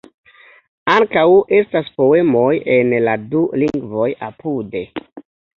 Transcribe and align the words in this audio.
Ankaŭ 0.93 1.25
estas 1.57 1.91
poemoj 1.99 2.49
en 2.79 2.97
la 3.09 3.15
du 3.35 3.45
lingvoj 3.65 4.11
apude. 4.31 4.87